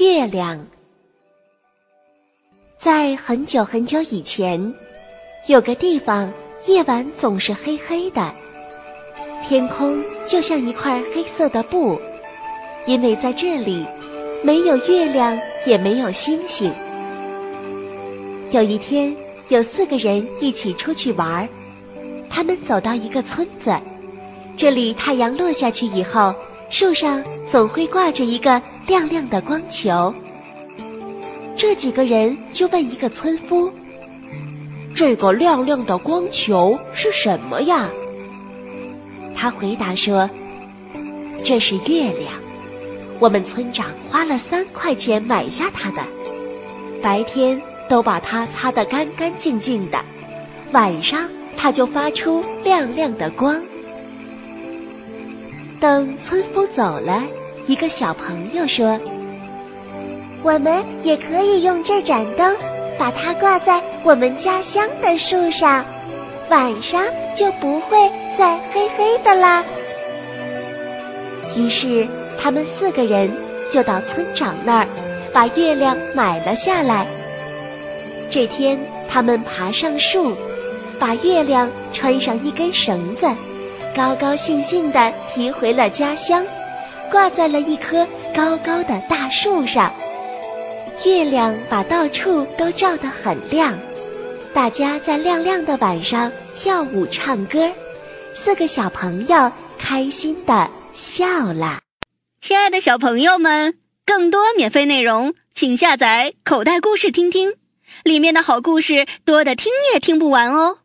[0.00, 0.66] 月亮。
[2.78, 4.72] 在很久很久以前，
[5.46, 6.32] 有个地方
[6.66, 8.34] 夜晚总是黑黑的，
[9.44, 12.00] 天空就像一块黑色的布，
[12.86, 13.86] 因为在这里
[14.42, 16.72] 没有月亮，也没有星星。
[18.52, 19.14] 有一天，
[19.50, 21.46] 有四个人一起出去玩，
[22.30, 23.76] 他们走到一个村子，
[24.56, 26.34] 这里太阳落下去以后，
[26.70, 27.22] 树上
[27.52, 28.62] 总会挂着一个。
[28.90, 30.12] 亮亮的光球，
[31.54, 33.72] 这几个人就问一个村夫
[34.92, 37.88] ：“这个亮亮的光球是什么呀？”
[39.36, 40.28] 他回答说
[41.46, 42.32] ：“这是月亮，
[43.20, 46.02] 我们村长花了三块钱买下它的，
[47.00, 50.00] 白天都把它擦得干干净净的，
[50.72, 53.62] 晚上它就发出亮亮的光。”
[55.78, 57.22] 等村夫走了。
[57.70, 58.98] 一个小朋友说
[60.42, 62.56] ：“我们也可以用这盏灯，
[62.98, 65.84] 把它挂在我们家乡的树上，
[66.48, 67.04] 晚上
[67.36, 69.64] 就不会再黑黑的啦。”
[71.56, 72.08] 于是
[72.42, 73.32] 他们四个人
[73.70, 74.88] 就到村长那儿，
[75.32, 77.06] 把月亮买了下来。
[78.32, 80.34] 这天，他们爬上树，
[80.98, 83.28] 把月亮穿上一根绳子，
[83.94, 86.44] 高高兴兴地提回了家乡。
[87.10, 89.92] 挂在了一棵高高的大树上，
[91.04, 93.78] 月亮把到处都照得很亮。
[94.52, 97.70] 大家在亮亮的晚上跳舞唱歌，
[98.34, 101.80] 四个小朋友开心的笑了。
[102.40, 107.54] 亲爱的小朋友们，更多免费内容，请下载口袋故事听听，
[108.04, 110.78] 里面的好故事多的听也听不完哦。